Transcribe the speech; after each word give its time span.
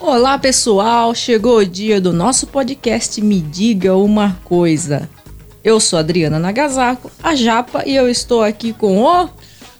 Olá 0.00 0.38
pessoal, 0.38 1.12
chegou 1.12 1.58
o 1.58 1.66
dia 1.66 2.00
do 2.00 2.12
nosso 2.12 2.46
podcast 2.46 3.20
Me 3.20 3.40
Diga 3.40 3.96
Uma 3.96 4.38
Coisa. 4.44 5.10
Eu 5.62 5.80
sou 5.80 5.98
Adriana 5.98 6.38
Nagasako, 6.38 7.10
a 7.20 7.34
Japa, 7.34 7.82
e 7.84 7.96
eu 7.96 8.08
estou 8.08 8.42
aqui 8.42 8.72
com 8.72 9.02
o. 9.02 9.28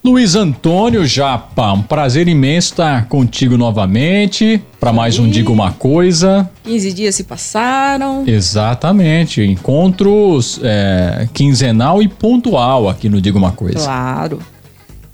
Luiz 0.04 0.35
Antônio 0.35 1.07
Japa, 1.07 1.73
um 1.73 1.83
prazer 1.83 2.27
imenso 2.27 2.73
estar 2.73 3.07
contigo 3.07 3.57
novamente 3.57 4.61
para 4.81 4.93
mais 4.93 5.21
um 5.21 5.31
Diga 5.31 5.53
Uma 5.53 5.71
Coisa. 5.73 6.50
15 6.64 6.93
dias 6.93 7.14
se 7.14 7.23
passaram. 7.23 8.25
Exatamente, 8.27 9.41
encontros 9.41 10.59
é, 10.64 11.29
quinzenal 11.32 12.03
e 12.03 12.09
pontual 12.09 12.89
aqui 12.89 13.09
no 13.09 13.21
Diga 13.21 13.39
Uma 13.39 13.53
Coisa. 13.53 13.79
Claro. 13.79 14.41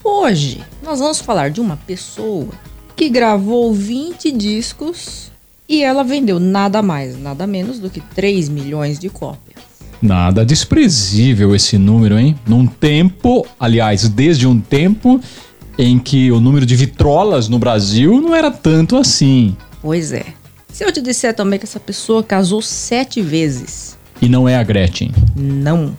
Hoje 0.02 0.62
nós 0.82 0.98
vamos 0.98 1.20
falar 1.20 1.50
de 1.50 1.60
uma 1.60 1.76
pessoa 1.76 2.48
que 2.96 3.08
gravou 3.08 3.72
20 3.72 4.30
discos 4.32 5.30
e 5.68 5.82
ela 5.82 6.04
vendeu 6.04 6.38
nada 6.38 6.82
mais, 6.82 7.18
nada 7.18 7.46
menos 7.46 7.78
do 7.78 7.90
que 7.90 8.00
3 8.00 8.48
milhões 8.48 8.98
de 8.98 9.08
cópias. 9.08 9.62
Nada 10.00 10.44
desprezível 10.44 11.54
esse 11.54 11.78
número, 11.78 12.18
hein? 12.18 12.38
Num 12.46 12.66
tempo, 12.66 13.46
aliás, 13.58 14.08
desde 14.08 14.46
um 14.46 14.60
tempo 14.60 15.20
em 15.78 15.98
que 15.98 16.30
o 16.30 16.40
número 16.40 16.66
de 16.66 16.76
vitrolas 16.76 17.48
no 17.48 17.58
Brasil 17.58 18.20
não 18.20 18.34
era 18.34 18.50
tanto 18.50 18.96
assim. 18.96 19.56
Pois 19.80 20.12
é. 20.12 20.26
Se 20.68 20.84
eu 20.84 20.92
te 20.92 21.00
disser 21.00 21.34
também 21.34 21.58
que 21.58 21.64
essa 21.64 21.80
pessoa 21.80 22.22
casou 22.22 22.60
sete 22.60 23.22
vezes. 23.22 23.96
E 24.20 24.28
não 24.28 24.48
é 24.48 24.56
a 24.56 24.62
Gretchen. 24.62 25.12
Não. 25.34 25.96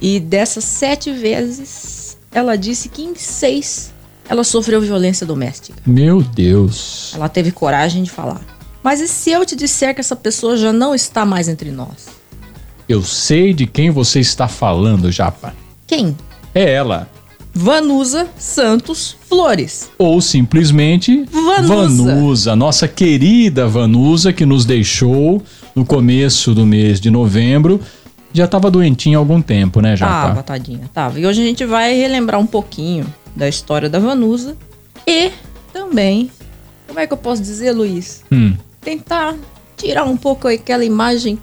E 0.00 0.18
dessas 0.20 0.64
sete 0.64 1.12
vezes, 1.12 2.16
ela 2.32 2.56
disse 2.56 2.88
que 2.88 3.02
em 3.02 3.14
seis 3.14 3.92
ela 4.28 4.44
sofreu 4.44 4.80
violência 4.80 5.26
doméstica. 5.26 5.80
Meu 5.86 6.22
Deus. 6.22 7.12
Ela 7.14 7.28
teve 7.28 7.50
coragem 7.50 8.02
de 8.02 8.10
falar. 8.10 8.40
Mas 8.82 9.00
e 9.00 9.08
se 9.08 9.30
eu 9.30 9.44
te 9.44 9.56
disser 9.56 9.94
que 9.94 10.00
essa 10.00 10.14
pessoa 10.14 10.56
já 10.56 10.72
não 10.72 10.94
está 10.94 11.24
mais 11.24 11.48
entre 11.48 11.70
nós? 11.70 12.06
Eu 12.88 13.02
sei 13.02 13.52
de 13.52 13.66
quem 13.66 13.90
você 13.90 14.20
está 14.20 14.46
falando, 14.46 15.10
Japa. 15.10 15.54
Quem? 15.86 16.16
É 16.54 16.72
ela. 16.72 17.08
Vanusa 17.52 18.28
Santos 18.38 19.16
Flores. 19.28 19.90
Ou 19.98 20.20
simplesmente 20.20 21.24
Vanusa. 21.32 21.74
Vanusa, 21.74 22.56
nossa 22.56 22.86
querida 22.86 23.66
Vanusa 23.66 24.32
que 24.32 24.44
nos 24.44 24.64
deixou 24.64 25.42
no 25.74 25.84
começo 25.84 26.54
do 26.54 26.66
mês 26.66 27.00
de 27.00 27.10
novembro. 27.10 27.80
Já 28.32 28.44
estava 28.44 28.70
doentinha 28.70 29.16
há 29.16 29.20
algum 29.20 29.40
tempo, 29.40 29.80
né, 29.80 29.96
Japa? 29.96 30.28
Tava, 30.28 30.42
tadinha, 30.42 30.90
tava. 30.92 31.18
E 31.18 31.26
hoje 31.26 31.40
a 31.40 31.44
gente 31.44 31.64
vai 31.64 31.94
relembrar 31.94 32.38
um 32.38 32.46
pouquinho 32.46 33.06
da 33.36 33.48
história 33.48 33.88
da 33.88 33.98
Vanusa 33.98 34.56
e 35.06 35.30
também, 35.72 36.30
como 36.88 36.98
é 36.98 37.06
que 37.06 37.12
eu 37.12 37.16
posso 37.18 37.42
dizer, 37.42 37.72
Luiz? 37.72 38.22
Hum. 38.32 38.54
Tentar 38.80 39.34
tirar 39.76 40.04
um 40.04 40.16
pouco 40.16 40.48
aquela 40.48 40.84
imagem 40.84 41.38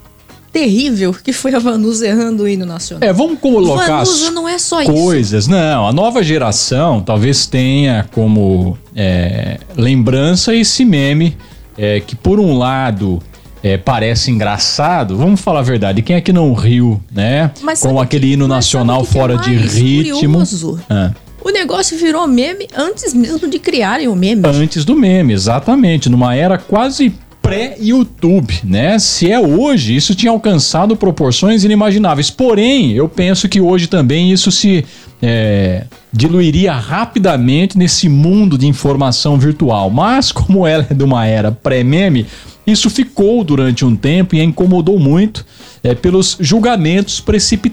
terrível 0.51 1.13
que 1.13 1.33
foi 1.33 1.53
a 1.55 1.59
Vanusa 1.59 2.07
errando 2.07 2.43
o 2.43 2.47
hino 2.47 2.65
nacional. 2.65 3.07
É, 3.07 3.11
vamos 3.13 3.39
colocar 3.39 4.03
Vanusa 4.03 4.31
não 4.31 4.47
é 4.47 4.57
só 4.59 4.81
isso. 4.81 4.91
coisas. 4.91 5.47
Não, 5.47 5.87
a 5.87 5.91
nova 5.93 6.21
geração 6.23 7.01
talvez 7.01 7.45
tenha 7.45 8.07
como 8.11 8.77
é, 8.95 9.59
lembrança 9.75 10.53
esse 10.55 10.85
meme 10.85 11.35
é, 11.77 11.99
que, 11.99 12.15
por 12.15 12.39
um 12.39 12.55
lado, 12.57 13.19
é, 13.63 13.77
parece 13.77 14.29
engraçado. 14.29 15.17
Vamos 15.17 15.41
falar 15.41 15.59
a 15.59 15.63
verdade. 15.63 16.01
Quem 16.03 16.15
é 16.15 16.21
que 16.21 16.31
não 16.31 16.53
riu, 16.53 17.01
né? 17.11 17.51
Mas 17.61 17.79
Com 17.81 17.99
aquele 17.99 18.27
que- 18.27 18.33
hino 18.33 18.47
nacional 18.47 19.01
é 19.01 19.05
fora 19.05 19.37
de 19.37 19.55
ritmo. 19.55 20.33
curioso? 20.33 20.79
Ah. 20.89 21.11
O 21.43 21.51
negócio 21.51 21.97
virou 21.97 22.25
meme 22.27 22.67
antes 22.75 23.13
mesmo 23.13 23.49
de 23.49 23.59
criarem 23.59 24.07
o 24.07 24.15
meme. 24.15 24.43
Antes 24.45 24.85
do 24.85 24.95
meme, 24.95 25.33
exatamente. 25.33 26.09
Numa 26.09 26.35
era 26.35 26.57
quase 26.57 27.13
pré-YouTube, 27.41 28.61
né? 28.63 28.97
Se 28.97 29.29
é 29.29 29.37
hoje, 29.37 29.93
isso 29.93 30.15
tinha 30.15 30.31
alcançado 30.31 30.95
proporções 30.95 31.65
inimagináveis. 31.65 32.29
Porém, 32.29 32.93
eu 32.93 33.09
penso 33.09 33.49
que 33.49 33.59
hoje 33.59 33.87
também 33.87 34.31
isso 34.31 34.49
se 34.49 34.85
é, 35.21 35.83
diluiria 36.11 36.71
rapidamente 36.73 37.77
nesse 37.77 38.07
mundo 38.07 38.57
de 38.57 38.65
informação 38.65 39.37
virtual. 39.37 39.89
Mas, 39.89 40.31
como 40.31 40.65
ela 40.65 40.87
é 40.89 40.93
de 40.93 41.03
uma 41.03 41.27
era 41.27 41.51
pré-meme, 41.51 42.25
isso 42.65 42.89
ficou 42.89 43.43
durante 43.43 43.83
um 43.83 43.93
tempo 43.93 44.35
e 44.35 44.41
incomodou 44.41 44.97
muito 44.97 45.45
é, 45.83 45.93
pelos 45.93 46.37
julgamentos 46.39 47.19
precipitados, 47.19 47.72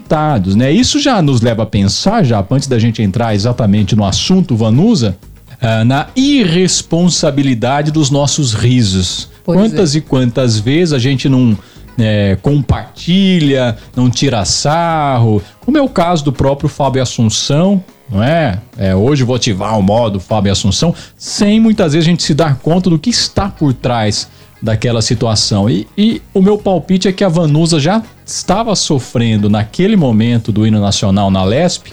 né? 0.55 0.71
Isso 0.71 0.99
já 0.99 1.21
nos 1.21 1.41
leva 1.41 1.63
a 1.63 1.65
pensar, 1.65 2.23
já 2.23 2.45
antes 2.51 2.67
da 2.67 2.77
gente 2.77 3.01
entrar 3.01 3.33
exatamente 3.33 3.95
no 3.95 4.05
assunto 4.05 4.55
Vanusa, 4.55 5.17
ah, 5.61 5.85
na 5.85 6.07
irresponsabilidade 6.15 7.91
dos 7.91 8.09
nossos 8.09 8.53
risos. 8.53 9.29
Pois 9.43 9.59
quantas 9.59 9.95
e 9.95 10.01
quantas 10.01 10.59
vezes 10.59 10.93
a 10.93 10.99
gente 10.99 11.29
não 11.29 11.57
é, 11.97 12.37
compartilha, 12.41 13.77
não 13.95 14.09
tira 14.09 14.43
sarro, 14.45 15.41
como 15.63 15.77
é 15.77 15.81
o 15.81 15.89
caso 15.89 16.25
do 16.25 16.33
próprio 16.33 16.69
Fábio 16.69 17.01
Assunção, 17.01 17.83
não 18.09 18.21
é? 18.21 18.59
É, 18.77 18.95
hoje 18.95 19.23
vou 19.23 19.35
ativar 19.35 19.77
o 19.77 19.81
modo 19.81 20.19
Fábio 20.19 20.51
Assunção, 20.51 20.93
sem 21.15 21.59
muitas 21.59 21.93
vezes 21.93 22.07
a 22.07 22.11
gente 22.11 22.23
se 22.23 22.33
dar 22.33 22.57
conta 22.57 22.89
do 22.89 22.99
que 22.99 23.09
está 23.09 23.47
por 23.47 23.73
trás 23.73 24.27
daquela 24.61 25.01
situação. 25.01 25.69
E, 25.69 25.87
e 25.97 26.21
o 26.33 26.41
meu 26.41 26.57
palpite 26.57 27.07
é 27.07 27.11
que 27.11 27.23
a 27.23 27.29
Vanusa 27.29 27.79
já 27.79 28.03
estava 28.25 28.75
sofrendo 28.75 29.49
naquele 29.49 29.95
momento 29.95 30.51
do 30.51 30.67
hino 30.67 30.79
nacional 30.79 31.31
na 31.31 31.43
Lesp 31.43 31.87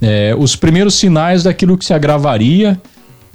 é, 0.00 0.34
os 0.38 0.54
primeiros 0.54 0.94
sinais 0.94 1.42
daquilo 1.42 1.78
que 1.78 1.84
se 1.84 1.94
agravaria. 1.94 2.80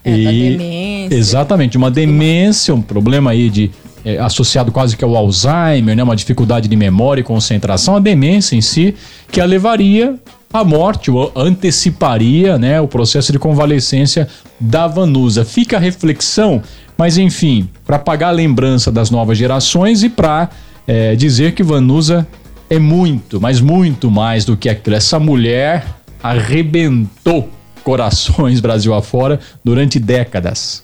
É, 0.04 0.12
da 0.12 0.32
demência. 0.32 1.16
Exatamente, 1.16 1.78
uma 1.78 1.92
demência, 1.92 2.74
um 2.74 2.82
problema 2.82 3.32
aí 3.32 3.50
de 3.50 3.72
é, 4.06 4.18
associado 4.18 4.72
quase 4.72 4.96
que 4.96 5.04
ao 5.04 5.16
Alzheimer, 5.16 5.96
né, 5.96 6.04
uma 6.04 6.16
dificuldade 6.16 6.68
de 6.68 6.76
memória 6.76 7.22
e 7.22 7.24
concentração, 7.24 7.96
a 7.96 8.00
demência 8.00 8.56
em 8.56 8.62
si, 8.62 8.96
que 9.32 9.42
a 9.42 9.46
levaria 9.46 10.16
à 10.52 10.64
morte, 10.64 11.12
ou 11.12 11.32
anteciparia 11.36 12.58
né, 12.58 12.82
o 12.82 12.88
processo 12.88 13.32
de 13.32 13.40
convalescência 13.40 14.28
da 14.60 14.88
Vanusa. 14.88 15.46
Fica 15.46 15.78
a 15.78 15.80
reflexão, 15.80 16.62
mas 16.98 17.18
enfim, 17.18 17.70
para 17.86 17.98
apagar 17.98 18.30
a 18.30 18.34
lembrança 18.34 18.92
das 18.92 19.12
novas 19.12 19.38
gerações 19.38 20.04
e 20.04 20.10
para 20.10 20.50
é, 20.88 21.16
dizer 21.16 21.54
que 21.54 21.64
Vanusa 21.64 22.28
é 22.70 22.80
muito, 22.80 23.40
mas 23.40 23.62
muito 23.62 24.10
mais 24.10 24.44
do 24.44 24.58
que 24.58 24.70
aquilo. 24.70 24.96
Essa 24.96 25.20
mulher 25.20 25.86
arrebentou 26.22 27.50
corações 27.84 28.60
Brasil 28.62 28.94
afora 28.94 29.40
durante 29.64 30.00
décadas. 30.00 30.84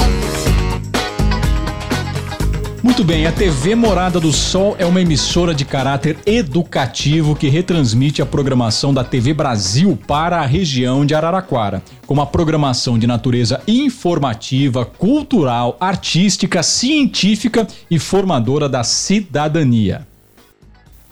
Muito 2.83 3.03
bem, 3.03 3.27
a 3.27 3.31
TV 3.31 3.75
Morada 3.75 4.19
do 4.19 4.31
Sol 4.31 4.75
é 4.79 4.87
uma 4.87 4.99
emissora 4.99 5.53
de 5.53 5.63
caráter 5.63 6.17
educativo 6.25 7.35
que 7.35 7.47
retransmite 7.47 8.23
a 8.23 8.25
programação 8.25 8.91
da 8.91 9.03
TV 9.03 9.35
Brasil 9.35 9.99
para 10.07 10.39
a 10.39 10.47
região 10.47 11.05
de 11.05 11.13
Araraquara, 11.13 11.83
com 12.07 12.15
uma 12.15 12.25
programação 12.25 12.97
de 12.97 13.05
natureza 13.05 13.61
informativa, 13.67 14.83
cultural, 14.83 15.77
artística, 15.79 16.63
científica 16.63 17.67
e 17.89 17.99
formadora 17.99 18.67
da 18.67 18.83
cidadania. 18.83 20.07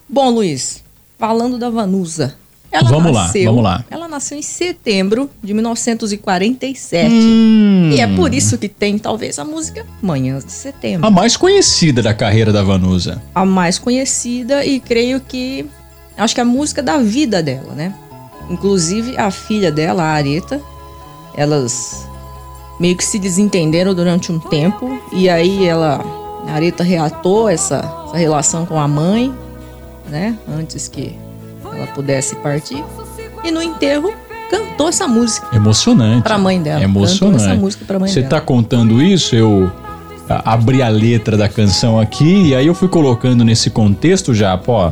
Bom, 0.10 0.32
Luiz, 0.32 0.84
falando 1.20 1.60
da 1.60 1.70
Vanusa. 1.70 2.36
Ela 2.72 2.90
Vamos 2.90 3.12
lá, 3.12 3.24
nasceu, 3.24 3.46
vamos 3.46 3.64
lá. 3.64 3.84
Ela 3.90 4.08
nasceu 4.08 4.38
em 4.38 4.44
setembro 4.44 5.30
de 5.44 5.54
1947. 5.54 7.10
Hum. 7.12 7.90
E 7.92 8.00
é 8.00 8.08
por 8.16 8.34
isso 8.34 8.58
que 8.60 8.70
tem, 8.70 8.98
talvez, 9.00 9.40
a 9.40 9.46
música 9.46 9.86
Manhãs 10.02 10.46
de 10.46 10.52
Setembro. 10.52 11.08
A 11.08 11.10
mais 11.10 11.36
conhecida 11.36 12.04
da 12.04 12.14
carreira 12.14 12.54
da 12.54 12.62
Vanusa. 12.62 13.22
A 13.34 13.44
mais 13.44 13.80
conhecida 13.80 14.64
e 14.64 14.80
creio 14.80 15.20
que. 15.20 15.66
Acho 16.16 16.36
que 16.36 16.42
é 16.42 16.44
a 16.44 16.46
música 16.46 16.84
da 16.84 16.98
vida 16.98 17.42
dela, 17.42 17.74
né? 17.74 17.94
Inclusive 18.50 19.18
a 19.18 19.32
filha 19.32 19.72
dela, 19.72 20.04
a 20.04 20.12
Areta, 20.12 20.62
elas 21.36 22.08
meio 22.80 22.96
que 22.96 23.06
se 23.06 23.18
desentenderam 23.18 23.96
durante 23.96 24.32
um 24.32 24.40
tempo. 24.40 25.02
E 25.12 25.28
aí 25.28 25.66
ela. 25.66 26.06
A 26.48 26.54
Areta 26.54 26.84
reatou 26.84 27.50
essa, 27.50 28.06
essa 28.08 28.18
relação 28.18 28.66
com 28.66 28.80
a 28.80 28.88
mãe, 28.88 29.34
né? 30.08 30.38
Antes 30.48 30.88
que 30.88 31.16
ela 31.64 31.88
pudesse 31.88 32.36
partir. 32.38 32.84
E 33.44 33.52
no 33.52 33.62
enterro 33.62 34.12
cantou 34.50 34.90
essa 34.90 35.08
música 35.08 35.48
Emocionante. 35.56 36.24
pra 36.24 36.38
mãe 36.38 36.62
dela. 36.62 36.82
É 36.82 36.84
emocionante. 36.84 37.20
Cantou 37.38 37.52
essa 37.54 37.62
música 37.62 37.86
pra 37.86 38.00
mãe 38.00 38.10
Você 38.10 38.22
dela. 38.22 38.30
tá 38.32 38.42
contando 38.42 39.02
isso, 39.02 39.36
eu 39.36 39.72
abri 40.28 40.82
a 40.82 40.90
letra 40.90 41.36
da 41.38 41.48
canção 41.50 42.00
aqui 42.00 42.50
e 42.50 42.56
aí 42.56 42.68
eu 42.68 42.74
fui 42.76 42.88
colocando 42.88 43.44
nesse 43.44 43.70
contexto 43.70 44.34
já, 44.34 44.58
pô, 44.58 44.92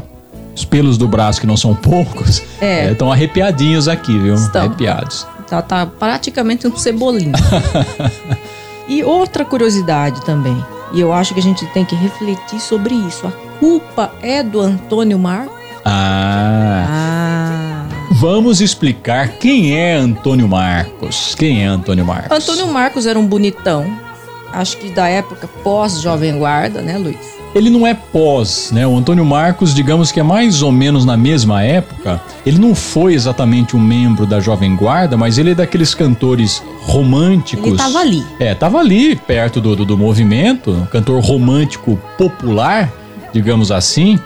os 0.56 0.66
pelos 0.66 0.98
do 0.98 1.08
braço 1.08 1.40
que 1.42 1.46
não 1.48 1.58
são 1.58 1.76
poucos, 1.76 2.42
É. 2.62 2.92
estão 2.92 3.12
arrepiadinhos 3.12 3.88
aqui, 3.88 4.18
viu? 4.18 4.34
Estão. 4.36 4.62
Arrepiados. 4.66 5.28
Tá, 5.48 5.62
tá 5.62 5.86
praticamente 5.86 6.68
um 6.68 6.76
cebolinho. 6.76 7.32
e 8.88 9.04
outra 9.04 9.46
curiosidade 9.46 10.22
também. 10.26 10.58
E 10.94 11.00
eu 11.00 11.12
acho 11.14 11.34
que 11.34 11.40
a 11.40 11.44
gente 11.44 11.66
tem 11.68 11.84
que 11.86 11.96
refletir 11.96 12.60
sobre 12.60 12.94
isso. 12.96 13.28
A 13.28 13.32
culpa 13.60 14.12
é 14.22 14.42
do 14.42 14.60
Antônio 14.60 15.20
Marcos? 15.20 15.57
Ah. 15.90 16.86
Ah. 16.90 17.88
Vamos 18.20 18.60
explicar 18.60 19.30
quem 19.40 19.74
é 19.74 19.94
Antônio 19.94 20.48
Marcos. 20.48 21.34
Quem 21.36 21.64
é 21.64 21.68
Antônio 21.68 22.06
Marcos? 22.06 22.32
Antônio 22.32 22.68
Marcos 22.68 23.06
era 23.06 23.18
um 23.18 23.26
bonitão. 23.26 23.86
Acho 24.52 24.78
que 24.78 24.90
da 24.90 25.08
época 25.08 25.48
pós-Jovem 25.64 26.38
Guarda, 26.38 26.82
né, 26.82 26.98
Luiz? 26.98 27.38
Ele 27.56 27.70
não 27.70 27.88
é 27.88 27.94
pós, 27.94 28.70
né? 28.74 28.86
O 28.86 28.98
Antônio 28.98 29.26
Marcos, 29.26 29.74
digamos 29.74 30.12
que 30.12 30.20
é 30.20 30.24
mais 30.24 30.62
ou 30.62 30.72
menos 30.74 31.06
na 31.06 31.16
mesma 31.16 31.64
época. 31.64 32.22
Ele 32.46 32.60
não 32.60 32.76
foi 32.76 33.14
exatamente 33.14 33.76
um 33.76 33.80
membro 33.80 34.26
da 34.26 34.42
Jovem 34.42 34.76
Guarda, 34.76 35.16
mas 35.16 35.38
ele 35.38 35.52
é 35.52 35.56
daqueles 35.56 35.96
cantores 35.96 36.62
românticos. 36.82 37.66
Ele 37.66 37.78
tava 37.78 38.00
ali. 38.00 38.26
É, 38.40 38.54
tava 38.54 38.80
ali, 38.80 39.16
perto 39.16 39.62
do, 39.62 39.76
do, 39.76 39.86
do 39.86 39.98
movimento, 39.98 40.72
um 40.72 40.86
cantor 40.86 41.22
romântico 41.24 41.98
popular, 42.18 42.92
digamos 43.32 43.72
assim. 43.72 44.20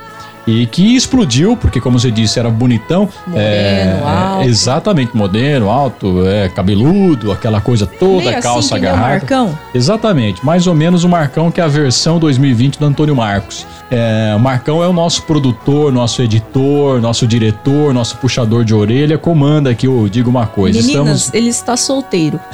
E 0.47 0.65
que 0.65 0.95
explodiu, 0.95 1.55
porque 1.55 1.79
como 1.79 1.99
você 1.99 2.09
disse, 2.09 2.39
era 2.39 2.49
bonitão. 2.49 3.07
Moreno, 3.27 4.07
alto. 4.07 4.49
Exatamente, 4.49 5.15
moderno, 5.15 5.69
alto, 5.69 6.25
é, 6.25 6.49
cabeludo, 6.49 7.31
aquela 7.31 7.61
coisa 7.61 7.85
toda, 7.85 8.23
Meio 8.23 8.29
assim 8.29 8.41
calça 8.41 8.73
o 8.73 8.77
agarrada. 8.77 9.07
Marcão. 9.07 9.57
Exatamente, 9.73 10.45
mais 10.45 10.67
ou 10.67 10.73
menos 10.73 11.03
o 11.03 11.09
Marcão 11.09 11.51
que 11.51 11.61
é 11.61 11.63
a 11.63 11.67
versão 11.67 12.19
2020 12.19 12.79
do 12.79 12.85
Antônio 12.85 13.15
Marcos. 13.15 13.65
É, 13.89 14.33
o 14.35 14.39
Marcão 14.39 14.83
é 14.83 14.87
o 14.87 14.93
nosso 14.93 15.23
produtor, 15.23 15.91
nosso 15.91 16.21
editor, 16.21 17.01
nosso 17.01 17.27
diretor, 17.27 17.93
nosso 17.93 18.17
puxador 18.17 18.63
de 18.63 18.73
orelha, 18.73 19.17
comanda 19.17 19.69
aqui, 19.69 19.85
eu 19.85 20.07
digo 20.09 20.29
uma 20.29 20.47
coisa. 20.47 20.81
Meninas, 20.81 21.31
ele 21.33 21.49
está 21.49 21.77
solteiro. 21.77 22.39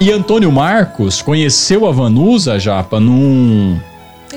E 0.00 0.10
Antônio 0.12 0.50
Marcos 0.52 1.22
conheceu 1.22 1.86
a 1.86 1.92
Vanusa, 1.92 2.58
Japa, 2.58 3.00
num 3.00 3.78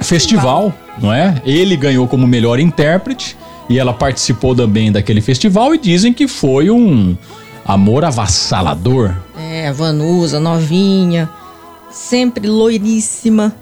festival, 0.01 0.73
não 1.01 1.13
é? 1.13 1.41
Ele 1.45 1.75
ganhou 1.75 2.07
como 2.07 2.27
melhor 2.27 2.59
intérprete 2.59 3.37
e 3.69 3.77
ela 3.77 3.93
participou 3.93 4.55
também 4.55 4.91
daquele 4.91 5.21
festival 5.21 5.75
e 5.75 5.77
dizem 5.77 6.13
que 6.13 6.27
foi 6.27 6.69
um 6.69 7.15
amor 7.65 8.05
avassalador. 8.05 9.15
É, 9.37 9.71
Vanusa, 9.71 10.39
novinha, 10.39 11.29
sempre 11.91 12.47
loiríssima. 12.47 13.53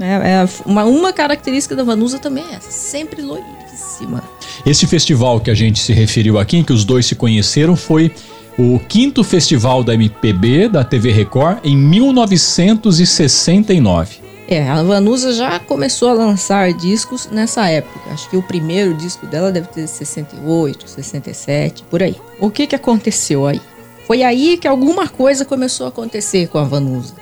É, 0.00 0.12
é, 0.12 0.48
uma, 0.64 0.84
uma 0.84 1.12
característica 1.12 1.76
da 1.76 1.84
Vanusa 1.84 2.18
também 2.18 2.44
é 2.50 2.54
essa, 2.54 2.70
sempre 2.70 3.20
loiríssima. 3.22 4.22
Esse 4.64 4.86
festival 4.86 5.40
que 5.40 5.50
a 5.50 5.54
gente 5.54 5.80
se 5.80 5.92
referiu 5.92 6.38
aqui, 6.38 6.56
em 6.56 6.64
que 6.64 6.72
os 6.72 6.84
dois 6.84 7.04
se 7.06 7.14
conheceram, 7.14 7.76
foi 7.76 8.10
o 8.58 8.78
quinto 8.78 9.24
festival 9.24 9.82
da 9.82 9.94
MPB 9.94 10.68
da 10.68 10.84
TV 10.84 11.10
Record 11.10 11.58
em 11.64 11.74
1969. 11.76 14.21
É, 14.52 14.68
a 14.68 14.82
Vanusa 14.82 15.32
já 15.32 15.58
começou 15.58 16.10
a 16.10 16.12
lançar 16.12 16.74
discos 16.74 17.26
nessa 17.32 17.70
época. 17.70 18.10
Acho 18.10 18.28
que 18.28 18.36
o 18.36 18.42
primeiro 18.42 18.92
disco 18.92 19.26
dela 19.26 19.50
deve 19.50 19.68
ter 19.68 19.86
68, 19.86 20.90
67, 20.90 21.84
por 21.84 22.02
aí. 22.02 22.16
O 22.38 22.50
que 22.50 22.66
que 22.66 22.76
aconteceu 22.76 23.46
aí? 23.46 23.62
Foi 24.06 24.22
aí 24.22 24.58
que 24.58 24.68
alguma 24.68 25.08
coisa 25.08 25.46
começou 25.46 25.86
a 25.86 25.88
acontecer 25.88 26.48
com 26.48 26.58
a 26.58 26.64
Vanusa. 26.64 27.14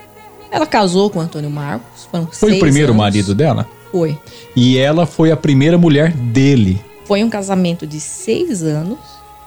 Ela 0.51 0.67
casou 0.67 1.09
com 1.09 1.21
o 1.21 1.23
Antônio 1.23 1.49
Marcos. 1.49 2.09
foram 2.11 2.27
Foi 2.33 2.57
o 2.57 2.59
primeiro 2.59 2.89
anos. 2.89 3.01
marido 3.01 3.33
dela? 3.33 3.65
Foi. 3.93 4.19
E 4.57 4.77
ela 4.77 5.07
foi 5.07 5.31
a 5.31 5.37
primeira 5.37 5.79
mulher 5.79 6.11
dele. 6.13 6.83
Foi 7.05 7.23
um 7.23 7.31
casamento 7.31 7.87
de 7.87 8.01
seis 8.01 8.65
anos. 8.65 8.99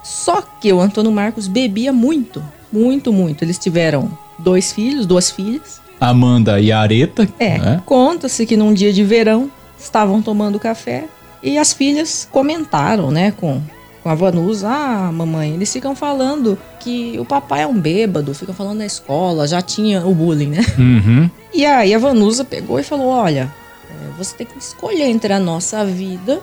Só 0.01 0.41
que 0.41 0.71
o 0.71 0.79
Antônio 0.79 1.11
Marcos 1.11 1.49
bebia 1.49 1.91
muito. 1.91 2.41
Muito, 2.71 3.11
muito. 3.11 3.43
Eles 3.43 3.59
tiveram 3.59 4.09
dois 4.39 4.71
filhos, 4.71 5.05
duas 5.05 5.29
filhas. 5.29 5.82
Amanda 6.03 6.59
e 6.59 6.71
Areta. 6.71 7.27
É, 7.39 7.57
né? 7.57 7.81
conta-se 7.85 8.45
que 8.45 8.57
num 8.57 8.73
dia 8.73 8.91
de 8.91 9.03
verão 9.03 9.49
estavam 9.77 10.21
tomando 10.21 10.59
café 10.59 11.05
e 11.41 11.57
as 11.57 11.73
filhas 11.73 12.27
comentaram, 12.31 13.11
né, 13.11 13.31
com, 13.31 13.61
com 14.01 14.09
a 14.09 14.15
Vanusa, 14.15 14.69
ah, 14.69 15.11
mamãe, 15.11 15.53
eles 15.53 15.71
ficam 15.71 15.95
falando 15.95 16.57
que 16.79 17.17
o 17.19 17.25
papai 17.25 17.63
é 17.63 17.67
um 17.67 17.77
bêbado, 17.77 18.33
ficam 18.33 18.55
falando 18.55 18.77
na 18.77 18.85
escola, 18.85 19.47
já 19.47 19.61
tinha 19.61 20.05
o 20.05 20.13
bullying, 20.13 20.51
né? 20.51 20.65
Uhum. 20.77 21.29
E 21.53 21.65
aí 21.65 21.93
a 21.93 21.99
Vanusa 21.99 22.43
pegou 22.43 22.79
e 22.79 22.83
falou, 22.83 23.07
olha, 23.07 23.53
é, 23.89 24.17
você 24.17 24.35
tem 24.35 24.47
que 24.47 24.57
escolher 24.57 25.09
entre 25.09 25.33
a 25.33 25.39
nossa 25.39 25.85
vida 25.85 26.41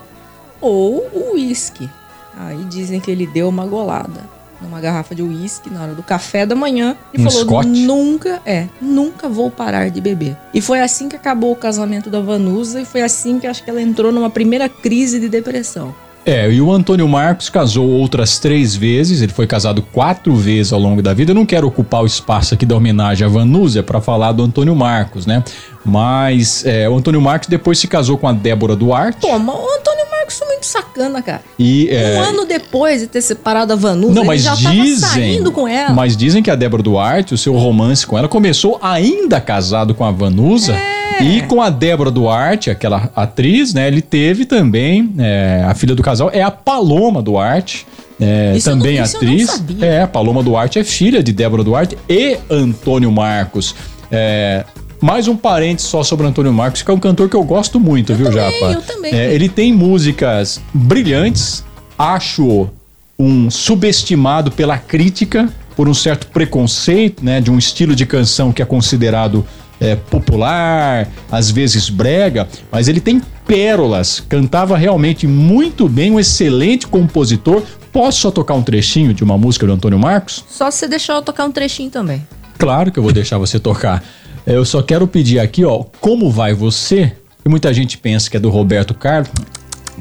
ou 0.59 1.07
o 1.13 1.33
uísque. 1.33 1.89
Aí 2.37 2.63
dizem 2.65 2.99
que 2.99 3.11
ele 3.11 3.27
deu 3.27 3.49
uma 3.49 3.65
golada 3.65 4.40
numa 4.61 4.79
garrafa 4.79 5.15
de 5.15 5.21
uísque 5.21 5.69
na 5.69 5.81
hora 5.81 5.93
do 5.93 6.03
café 6.03 6.45
da 6.45 6.55
manhã 6.55 6.95
e 7.13 7.19
Um 7.19 7.29
falou: 7.29 7.43
Scott? 7.43 7.67
nunca, 7.67 8.41
é, 8.45 8.67
nunca 8.81 9.27
vou 9.27 9.49
parar 9.49 9.89
de 9.89 9.99
beber. 10.01 10.37
E 10.53 10.61
foi 10.61 10.81
assim 10.81 11.09
que 11.09 11.15
acabou 11.15 11.51
o 11.51 11.55
casamento 11.55 12.09
da 12.09 12.19
Vanusa 12.19 12.81
e 12.81 12.85
foi 12.85 13.01
assim 13.01 13.39
que 13.39 13.47
acho 13.47 13.63
que 13.63 13.69
ela 13.69 13.81
entrou 13.81 14.11
numa 14.11 14.29
primeira 14.29 14.69
crise 14.69 15.19
de 15.19 15.27
depressão. 15.29 15.93
É, 16.23 16.51
e 16.51 16.61
o 16.61 16.71
Antônio 16.71 17.07
Marcos 17.07 17.49
casou 17.49 17.87
outras 17.89 18.37
três 18.37 18.75
vezes, 18.75 19.23
ele 19.23 19.31
foi 19.31 19.47
casado 19.47 19.81
quatro 19.81 20.35
vezes 20.35 20.71
ao 20.71 20.79
longo 20.79 21.01
da 21.01 21.15
vida. 21.15 21.31
Eu 21.31 21.35
não 21.35 21.47
quero 21.47 21.65
ocupar 21.67 22.03
o 22.03 22.05
espaço 22.05 22.53
aqui 22.53 22.63
da 22.63 22.75
homenagem 22.75 23.25
à 23.25 23.29
Vanúzia 23.29 23.81
para 23.81 23.99
falar 23.99 24.31
do 24.31 24.43
Antônio 24.43 24.75
Marcos, 24.75 25.25
né? 25.25 25.43
Mas 25.83 26.63
é, 26.63 26.87
o 26.87 26.95
Antônio 26.95 27.19
Marcos 27.19 27.49
depois 27.49 27.79
se 27.79 27.87
casou 27.87 28.19
com 28.19 28.27
a 28.27 28.33
Débora 28.33 28.75
Duarte. 28.75 29.19
Toma, 29.19 29.53
o 29.53 29.65
Antônio 29.79 29.90
Foi 30.39 30.47
muito 30.47 30.65
sacana, 30.65 31.21
cara. 31.21 31.41
E, 31.57 31.89
é, 31.89 32.17
um 32.19 32.21
ano 32.21 32.45
depois 32.45 33.01
de 33.01 33.07
ter 33.07 33.21
separado 33.21 33.67
da 33.67 33.75
Vanusa, 33.75 34.13
Não, 34.13 34.23
mas 34.25 34.41
já 34.43 34.55
dizem, 34.55 34.95
saindo 34.97 35.51
com 35.51 35.67
ela. 35.67 35.93
mas 35.93 36.15
dizem 36.17 36.41
que 36.43 36.49
a 36.51 36.55
Débora 36.55 36.81
Duarte, 36.83 37.33
o 37.33 37.37
seu 37.37 37.53
romance 37.55 38.05
com 38.05 38.17
ela, 38.17 38.27
começou 38.27 38.79
ainda 38.81 39.39
casado 39.41 39.93
com 39.95 40.03
a 40.05 40.11
Vanusa. 40.11 40.73
É. 40.73 41.01
E 41.23 41.41
com 41.43 41.61
a 41.61 41.69
Débora 41.69 42.09
Duarte, 42.09 42.69
aquela 42.71 43.11
atriz, 43.15 43.73
né? 43.73 43.87
Ele 43.87 44.01
teve 44.01 44.45
também 44.45 45.13
é, 45.19 45.63
a 45.67 45.75
filha 45.75 45.93
do 45.93 46.01
casal, 46.01 46.31
é 46.33 46.41
a 46.41 46.49
Paloma 46.49 47.21
Duarte. 47.21 47.85
é, 48.19 48.57
também 48.63 48.97
não- 48.97 49.03
atriz. 49.03 49.63
É, 49.81 50.01
a 50.01 50.07
Paloma 50.07 50.41
Duarte 50.41 50.79
é 50.79 50.83
filha 50.83 51.21
de 51.21 51.31
Débora 51.33 51.63
Duarte 51.63 51.97
e 52.09 52.37
Antônio 52.49 53.11
Marcos. 53.11 53.75
É, 54.11 54.63
mais 55.01 55.27
um 55.27 55.35
parente 55.35 55.81
só 55.81 56.03
sobre 56.03 56.27
Antônio 56.27 56.53
Marcos, 56.53 56.83
que 56.83 56.91
é 56.91 56.93
um 56.93 56.99
cantor 56.99 57.27
que 57.27 57.35
eu 57.35 57.43
gosto 57.43 57.79
muito, 57.79 58.13
viu, 58.13 58.27
também, 58.27 58.51
Japa? 58.51 58.71
eu 58.73 58.81
também. 58.83 59.13
É, 59.13 59.33
ele 59.33 59.49
tem 59.49 59.73
músicas 59.73 60.61
brilhantes, 60.73 61.65
acho 61.97 62.69
um 63.17 63.49
subestimado 63.49 64.51
pela 64.51 64.77
crítica 64.77 65.49
por 65.75 65.89
um 65.89 65.93
certo 65.93 66.27
preconceito, 66.27 67.25
né, 67.25 67.41
de 67.41 67.49
um 67.49 67.57
estilo 67.57 67.95
de 67.95 68.05
canção 68.05 68.51
que 68.51 68.61
é 68.61 68.65
considerado 68.65 69.45
é, 69.79 69.95
popular, 69.95 71.07
às 71.31 71.49
vezes 71.49 71.89
brega, 71.89 72.47
mas 72.71 72.87
ele 72.87 72.99
tem 72.99 73.21
pérolas, 73.47 74.19
cantava 74.29 74.77
realmente 74.77 75.25
muito 75.25 75.89
bem, 75.89 76.11
um 76.11 76.19
excelente 76.19 76.85
compositor. 76.85 77.63
Posso 77.91 78.19
só 78.21 78.31
tocar 78.31 78.53
um 78.53 78.61
trechinho 78.61 79.13
de 79.13 79.23
uma 79.23 79.37
música 79.37 79.65
do 79.65 79.73
Antônio 79.73 79.97
Marcos? 79.97 80.45
Só 80.47 80.69
se 80.69 80.77
você 80.77 80.87
deixar 80.87 81.15
eu 81.15 81.21
tocar 81.21 81.45
um 81.45 81.51
trechinho 81.51 81.89
também. 81.89 82.25
Claro 82.57 82.91
que 82.91 82.99
eu 82.99 83.03
vou 83.03 83.11
deixar 83.11 83.39
você 83.39 83.59
tocar. 83.59 84.03
Eu 84.45 84.65
só 84.65 84.81
quero 84.81 85.07
pedir 85.07 85.39
aqui, 85.39 85.63
ó, 85.63 85.83
como 85.99 86.31
vai 86.31 86.53
você? 86.53 87.15
E 87.45 87.49
muita 87.49 87.73
gente 87.73 87.97
pensa 87.97 88.29
que 88.29 88.37
é 88.37 88.39
do 88.39 88.49
Roberto 88.49 88.93
Carlos, 88.93 89.31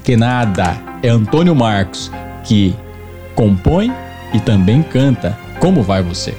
que 0.03 0.17
nada, 0.17 0.77
é 1.03 1.09
Antônio 1.09 1.55
Marcos 1.55 2.11
que 2.45 2.75
compõe 3.35 3.93
e 4.33 4.41
também 4.41 4.83
canta. 4.83 5.39
Como 5.59 5.83
vai 5.83 6.03
você? 6.03 6.35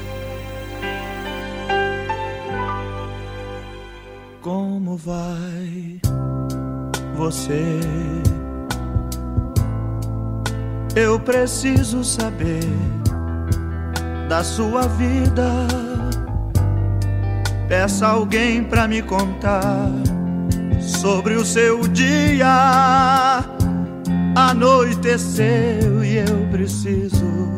Como 4.42 4.98
vai 4.98 6.02
você? 7.16 7.80
Eu 10.96 11.20
preciso 11.20 12.04
saber 12.04 12.64
da 14.28 14.44
sua 14.44 14.88
vida. 14.88 15.91
Peça 17.72 18.06
alguém 18.06 18.66
pra 18.66 18.86
me 18.86 19.02
contar 19.02 19.90
sobre 20.82 21.36
o 21.36 21.46
seu 21.46 21.88
dia. 21.88 23.46
Anoiteceu 24.36 26.04
e 26.04 26.18
eu 26.18 26.50
preciso 26.52 27.50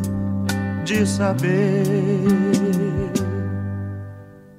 de 0.84 1.04
saber 1.04 1.82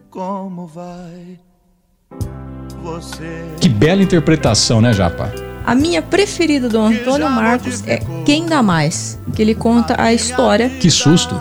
como 0.09 0.67
vai 0.67 1.39
você. 2.83 3.45
Que 3.61 3.69
bela 3.69 4.03
interpretação, 4.03 4.81
né, 4.81 4.91
Japa? 4.91 5.31
A 5.65 5.73
minha 5.73 6.01
preferida 6.01 6.67
do 6.67 6.79
Antônio 6.79 7.29
Marcos 7.29 7.81
é 7.87 8.01
Quem 8.25 8.45
Dá 8.45 8.61
Mais, 8.61 9.17
que 9.33 9.41
ele 9.41 9.55
conta 9.55 9.95
a 9.97 10.13
história. 10.13 10.69
Que 10.69 10.91
susto. 10.91 11.39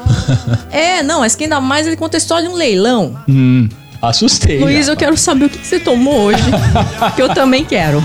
É, 0.71 1.03
não, 1.03 1.19
mas 1.19 1.35
Quem 1.35 1.49
Dá 1.49 1.61
Mais 1.61 1.85
ele 1.85 1.97
conta 1.97 2.17
a 2.17 2.19
história 2.19 2.49
de 2.49 2.55
um 2.55 2.57
leilão. 2.57 3.21
hum, 3.29 3.69
assustei. 4.07 4.61
Luiz, 4.61 4.89
eu 4.89 4.97
quero 4.97 5.17
saber 5.17 5.47
o 5.47 5.49
que 5.49 5.65
você 5.65 5.79
tomou 5.79 6.23
hoje, 6.23 6.43
que 7.15 7.23
eu 7.23 7.29
também 7.29 7.65
quero. 7.65 8.05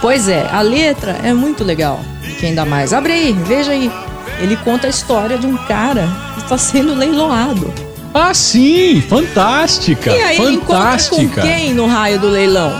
Pois 0.00 0.28
é, 0.28 0.48
a 0.50 0.62
letra 0.62 1.18
é 1.22 1.32
muito 1.34 1.62
legal. 1.62 2.00
Quem 2.38 2.54
Dá 2.54 2.64
Mais. 2.64 2.92
Abre 2.92 3.12
aí, 3.12 3.32
veja 3.32 3.72
aí. 3.72 3.90
Ele 4.38 4.56
conta 4.56 4.86
a 4.86 4.90
história 4.90 5.36
de 5.36 5.46
um 5.46 5.56
cara 5.66 6.08
que 6.34 6.40
está 6.40 6.56
sendo 6.56 6.94
leiloado. 6.94 7.72
Ah, 8.14 8.32
sim! 8.32 9.02
Fantástica! 9.02 10.10
E 10.10 10.22
aí 10.22 10.36
fantástica! 10.38 11.42
com 11.42 11.46
quem 11.46 11.74
no 11.74 11.86
raio 11.86 12.18
do 12.18 12.28
leilão? 12.28 12.72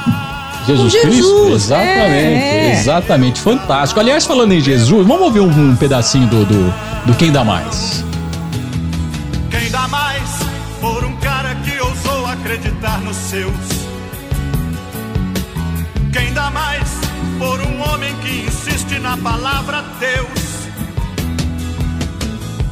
Jesus, 0.66 0.94
Com 0.94 1.00
Cristo? 1.00 1.44
Jesus, 1.44 1.64
Exatamente, 1.64 2.42
é. 2.42 2.72
exatamente. 2.72 3.40
Fantástico. 3.40 4.00
Aliás, 4.00 4.24
falando 4.24 4.52
em 4.52 4.60
Jesus, 4.60 5.06
vamos 5.06 5.22
ouvir 5.22 5.40
um, 5.40 5.70
um 5.70 5.76
pedacinho 5.76 6.26
do, 6.26 6.44
do, 6.44 6.74
do 7.06 7.14
Quem 7.14 7.30
Dá 7.30 7.44
Mais. 7.44 8.04
Quem 10.80 10.88
dá 10.88 10.90
mais 10.90 10.94
por 10.94 11.04
um 11.04 11.16
cara 11.18 11.54
que 11.56 11.78
ousou 11.80 12.26
acreditar 12.26 13.00
nos 13.02 13.16
seus? 13.16 13.52
Quem 16.12 16.32
dá 16.32 16.50
mais 16.50 16.88
por 17.38 17.60
um 17.60 17.82
homem 17.82 18.14
que 18.20 18.46
insiste 18.46 18.98
na 18.98 19.16
palavra 19.18 19.82
Deus? 19.98 20.68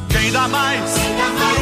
Quem 0.09 0.31
dá 0.31 0.47
mais 0.47 0.91
por 0.91 0.99
um 0.99 1.39
louco 1.39 1.58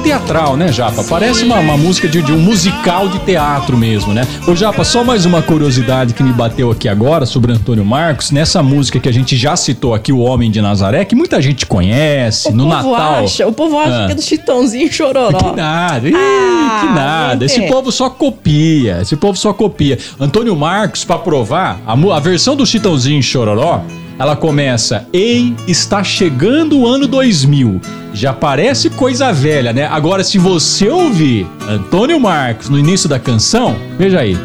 Bem 0.00 0.12
teatral, 0.12 0.56
né, 0.56 0.72
Japa? 0.72 1.04
Parece 1.04 1.44
uma, 1.44 1.56
uma 1.58 1.76
música 1.76 2.08
de, 2.08 2.22
de 2.22 2.32
um 2.32 2.38
musical 2.38 3.06
de 3.10 3.18
teatro 3.18 3.76
mesmo, 3.76 4.14
né? 4.14 4.26
Ô, 4.48 4.56
Japa, 4.56 4.82
só 4.82 5.04
mais 5.04 5.26
uma 5.26 5.42
curiosidade 5.42 6.14
que 6.14 6.22
me 6.22 6.32
bateu 6.32 6.70
aqui 6.70 6.88
agora 6.88 7.26
sobre 7.26 7.52
Antônio 7.52 7.84
Marcos. 7.84 8.30
Nessa 8.30 8.62
música 8.62 8.98
que 8.98 9.08
a 9.10 9.12
gente 9.12 9.36
já 9.36 9.54
citou 9.56 9.94
aqui, 9.94 10.10
O 10.10 10.20
Homem 10.20 10.50
de 10.50 10.60
Nazaré, 10.62 11.04
que 11.04 11.14
muita 11.14 11.40
gente 11.42 11.66
conhece, 11.66 12.48
O 12.48 12.52
no 12.52 12.64
povo 12.70 12.90
Natal. 12.92 13.24
acha, 13.24 13.46
o 13.46 13.52
povo 13.52 13.78
acha 13.78 14.04
Ah. 14.04 14.06
que 14.06 14.12
é 14.12 14.14
do 14.14 14.22
Chitãozinho 14.22 14.90
Chororó. 14.90 15.36
Que 15.38 15.56
nada, 15.56 16.08
ih, 16.08 16.14
Ah, 16.16 16.78
que 16.80 16.94
nada. 16.94 17.44
Esse 17.44 17.60
povo 17.68 17.92
só 17.92 18.08
copia, 18.08 19.00
esse 19.02 19.16
povo 19.16 19.36
só 19.36 19.52
copia. 19.52 19.98
Antônio 20.18 20.56
Marcos, 20.56 21.04
pra 21.04 21.18
provar, 21.18 21.78
a, 21.86 21.92
a 21.92 22.20
versão 22.20 22.56
do 22.56 22.64
Chitãozinho 22.64 23.22
Chororó, 23.22 23.82
ela 24.20 24.36
começa, 24.36 25.08
ei, 25.14 25.56
está 25.66 26.04
chegando 26.04 26.78
o 26.78 26.86
ano 26.86 27.06
2000. 27.06 27.80
Já 28.12 28.34
parece 28.34 28.90
coisa 28.90 29.32
velha, 29.32 29.72
né? 29.72 29.86
Agora, 29.86 30.22
se 30.22 30.36
você 30.36 30.90
ouvir 30.90 31.46
Antônio 31.66 32.20
Marcos 32.20 32.68
no 32.68 32.78
início 32.78 33.08
da 33.08 33.18
canção, 33.18 33.74
veja 33.98 34.20
aí. 34.20 34.36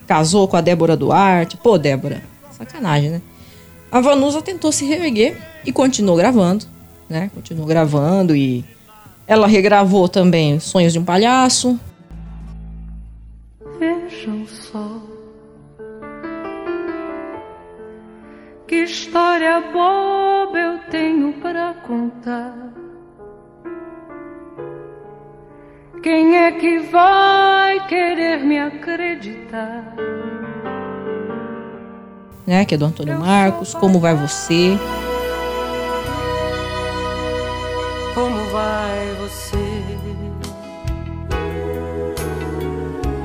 casou 0.07 0.47
com 0.49 0.57
a 0.57 0.61
Débora 0.61 0.97
Duarte. 0.97 1.57
Pô, 1.57 1.77
Débora, 1.79 2.23
sacanagem, 2.51 3.11
né? 3.11 3.23
A 3.91 4.01
Vanusa 4.01 4.43
tentou 4.43 4.73
se 4.73 4.85
reerguer 4.85 5.37
e 5.65 5.73
continuou 5.73 6.17
gravando, 6.17 6.65
né? 7.09 7.31
Continuou 7.35 7.67
gravando 7.67 8.35
e 8.35 8.65
ela 9.27 9.47
regravou 9.47 10.09
também 10.09 10.61
Sonhos 10.61 10.93
de 10.93 10.99
um 10.99 11.05
Palhaço, 11.05 11.79
Vejam 13.79 14.47
só 14.47 15.03
que 18.67 18.83
história 18.83 19.61
boba 19.73 20.59
eu 20.59 20.79
tenho 20.91 21.33
para 21.35 21.75
contar. 21.87 22.73
Quem 26.07 26.37
é 26.37 26.53
que 26.53 26.79
vai 26.79 27.85
querer 27.89 28.39
me 28.39 28.57
acreditar? 28.57 29.93
né? 32.47 32.65
Que 32.65 32.77
é 32.77 32.79
do 32.79 32.85
Antônio 32.85 33.19
Marcos, 33.19 33.75
Como 33.75 33.99
Vai 33.99 34.15
Você. 34.15 34.79
Como 38.15 38.37
vai 38.53 39.17
você? 39.19 39.59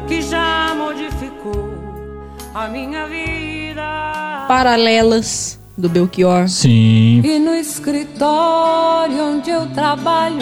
Que 0.07 0.23
já 0.23 0.73
modificou 0.75 1.69
a 2.55 2.67
minha 2.67 3.05
vida. 3.05 4.45
Paralelas, 4.47 5.59
do 5.77 5.88
Belchior. 5.88 6.50
Sim. 6.50 7.21
E 7.23 7.38
no 7.38 7.53
escritório 7.53 9.23
onde 9.23 9.51
eu 9.51 9.67
trabalho 9.67 10.41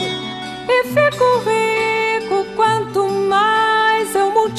e 0.69 0.83
fico 0.85 1.41
eu 1.43 1.88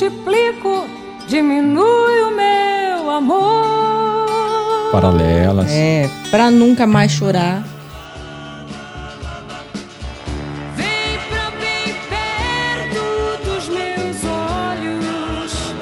multiplico, 0.01 0.87
diminui 1.29 2.23
o 2.23 2.35
meu 2.35 3.11
amor. 3.11 4.91
Paralelas. 4.93 5.71
É, 5.71 6.09
Pra 6.31 6.51
Nunca 6.51 6.87
Mais 6.87 7.13
Chorar. 7.13 7.63
Vem 10.75 11.19
pra 11.29 11.51
bem 11.51 11.95
perto 12.09 13.45
dos 13.45 13.69
meus 13.69 14.25
olhos. 14.25 15.75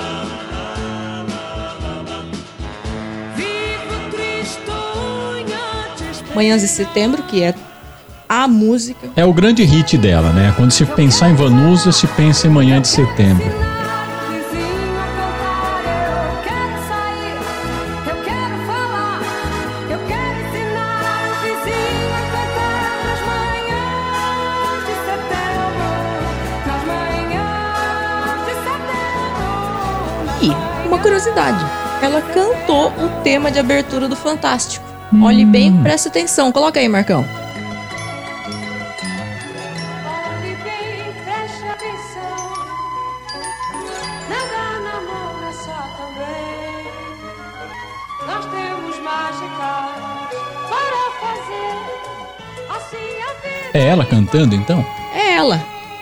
Vivo 3.36 4.10
tristonha. 4.10 5.58
Manhãs 6.34 6.62
de 6.62 6.68
Setembro, 6.68 7.22
que 7.22 7.42
é 7.42 7.54
a 8.28 8.48
música. 8.48 9.08
É 9.16 9.24
o 9.24 9.32
grande 9.32 9.62
hit 9.62 9.96
dela, 9.96 10.32
né? 10.32 10.52
Quando 10.56 10.72
se 10.72 10.84
pensar 10.84 11.30
em 11.30 11.34
Vanusa, 11.34 11.92
se 11.92 12.06
pensa 12.08 12.46
em 12.48 12.50
Manhã 12.50 12.80
de 12.80 12.88
Setembro. 12.88 13.77
O 33.04 33.22
tema 33.22 33.50
de 33.50 33.58
abertura 33.58 34.08
do 34.08 34.16
Fantástico. 34.16 34.84
Olhe 35.22 35.44
bem, 35.44 35.74
presta 35.82 36.08
atenção. 36.08 36.52
Coloca 36.52 36.78
aí, 36.78 36.88
Marcão. 36.88 37.24
Preste 37.24 37.34
é 45.48 45.52
só 45.52 45.72
também. 45.96 46.84
Nós 48.26 48.44
temos 48.46 48.98
mágicas 49.00 50.28
para 50.68 51.00
fazer 51.20 51.72
assim. 52.76 53.06
É 53.72 53.86
ela 53.86 54.04
cantando, 54.04 54.54
então? 54.54 54.84
É 55.14 55.34
ela. 55.36 55.60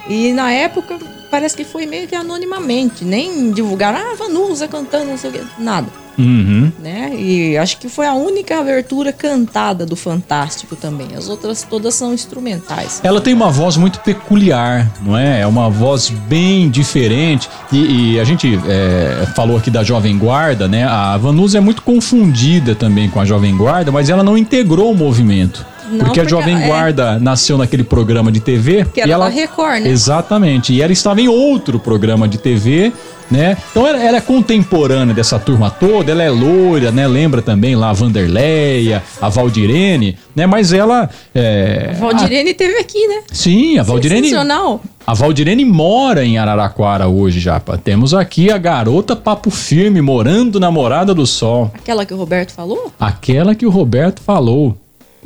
E 0.09 0.33
na 0.33 0.51
época, 0.51 0.99
parece 1.31 1.57
que 1.57 1.65
foi 1.65 1.87
meio 1.87 2.07
que 2.09 2.15
anonimamente. 2.15 3.05
Nem 3.05 3.51
divulgaram, 3.51 3.99
ah, 3.99 4.15
Vanusa 4.17 4.69
cantando, 4.69 5.07
não 5.07 5.19
sei 5.19 5.31
o 5.31 5.33
que. 5.33 5.43
Nada. 5.59 5.89
Uhum. 6.19 6.73
né? 6.79 7.15
E 7.15 7.59
acho 7.59 7.79
que 7.79 7.89
foi 7.89 8.07
a 8.07 8.15
única 8.15 8.59
abertura 8.59 9.13
cantada 9.13 9.85
do 9.85 9.95
Fantástico 9.95 10.75
também. 10.75 11.09
As 11.15 11.29
outras 11.29 11.63
todas 11.63 11.95
são 11.95 12.13
instrumentais. 12.13 13.01
Ela 13.05 13.21
tem 13.21 13.35
uma 13.35 13.51
voz 13.51 13.77
muito 13.77 14.01
peculiar, 14.01 14.91
não 15.03 15.17
é? 15.17 15.41
É 15.41 15.47
uma 15.47 15.69
voz 15.69 16.09
bem 16.09 16.71
diferente. 16.71 17.49
E, 17.71 18.15
e 18.15 18.21
a 18.21 18.25
gente 18.25 18.59
é, 18.67 19.27
falou 19.35 19.57
aqui 19.57 19.71
da 19.71 19.85
Jovem 19.85 20.17
Guarda, 20.17 20.67
né? 20.67 20.85
A 20.85 21.17
Vanusa 21.17 21.59
é 21.59 21.61
muito 21.61 21.83
confundida 21.83 22.75
também 22.75 23.11
com 23.11 23.21
a 23.21 23.25
Jovem 23.25 23.55
Guarda, 23.57 23.93
mas 23.93 24.09
ela 24.09 24.23
não 24.23 24.39
integrou 24.39 24.91
o 24.91 24.95
movimento. 24.95 25.67
Não, 25.91 26.05
porque, 26.07 26.21
a 26.21 26.25
Jovem 26.25 26.57
é- 26.63 26.67
Guarda 26.67 27.19
nasceu 27.19 27.57
naquele 27.59 27.85
programa 27.85 28.31
de 28.33 28.41
TV. 28.41 28.85
Que 28.93 29.01
era 29.01 29.09
e 29.09 29.13
ela 29.13 29.29
Record, 29.29 29.83
né? 29.83 29.89
Exatamente. 29.91 30.73
E 30.73 30.83
ela 30.83 30.93
estava 30.93 31.21
em 31.21 31.29
outro 31.29 31.79
programa 31.79 32.27
de 32.29 32.39
TV, 32.39 32.93
né? 33.31 33.57
Então 33.71 33.87
ela, 33.87 34.03
ela 34.03 34.17
é 34.19 34.21
contemporânea 34.21 35.15
dessa 35.15 35.39
turma 35.39 35.71
toda, 35.71 36.13
ela 36.13 36.23
é 36.23 36.31
loira, 36.31 36.91
né? 36.93 37.07
Lembra 37.07 37.43
também 37.43 37.75
lá 37.77 37.91
a 37.91 37.93
Vanderleia, 37.93 39.03
a 39.21 39.29
Valdirene, 39.29 40.17
né? 40.35 40.47
Mas 40.47 40.73
ela. 40.73 41.09
É, 41.35 41.95
Valdirene 41.99 42.55
teve 42.55 42.79
aqui, 42.79 43.07
né? 43.09 43.23
a- 43.31 43.35
sim, 43.35 43.79
a 43.79 43.83
Valdirene. 43.83 44.23
Sensacional. 44.29 44.81
A 45.07 45.15
Valdirene 45.15 45.65
mora 45.65 46.25
em 46.25 46.37
Araraquara 46.37 47.07
hoje, 47.07 47.39
Japa. 47.39 47.79
Temos 47.79 48.13
aqui 48.13 48.51
a 48.51 48.59
garota 48.59 49.15
papo 49.15 49.51
firme, 49.51 50.01
morando 50.01 50.59
na 50.59 50.69
Morada 50.71 51.15
do 51.15 51.25
Sol. 51.27 51.71
Aquela 51.75 52.05
que 52.05 52.13
o 52.13 52.17
Roberto 52.17 52.53
falou? 52.53 52.93
Aquela 52.99 53.55
que 53.55 53.65
o 53.65 53.71
Roberto 53.71 54.21
falou. 54.21 54.77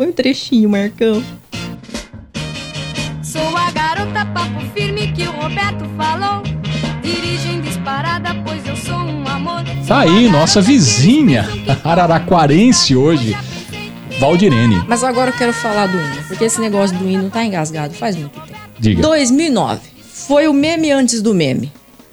Põe 0.01 0.09
um 0.09 0.13
trechinho, 0.13 0.71
Marcão. 0.71 1.23
Sou 3.23 3.55
a 3.55 3.71
garota 3.71 4.25
papo 4.33 4.59
firme 4.73 5.13
que 5.13 5.25
o 5.25 5.31
Roberto 5.31 5.85
falou. 5.95 6.43
Dirigem 7.03 7.61
disparada, 7.61 8.31
pois 8.43 8.67
eu 8.67 8.75
sou 8.77 8.95
um 8.95 9.29
amor. 9.29 9.63
Tá 9.87 9.99
aí, 9.99 10.27
nossa 10.31 10.63
vizinha, 10.63 11.47
araraquarense 11.85 12.97
hoje, 12.97 13.37
Valdirene. 14.19 14.83
Mas 14.89 15.05
agora 15.05 15.33
eu 15.33 15.37
quero 15.37 15.53
falar 15.53 15.89
do 15.89 15.99
hino, 15.99 16.23
porque 16.29 16.45
esse 16.45 16.63
negócio 16.63 16.97
do 16.97 17.07
hino 17.07 17.29
tá 17.29 17.45
engasgado 17.45 17.93
faz 17.93 18.17
muito 18.17 18.41
tempo. 18.41 18.59
Diga. 18.79 19.03
2009. 19.03 19.83
Foi 20.15 20.49
o 20.49 20.55
meme 20.55 20.91
antes 20.91 21.21
do 21.21 21.35
meme. 21.35 21.71